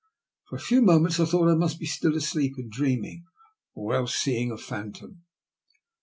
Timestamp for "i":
1.19-1.25, 1.47-1.53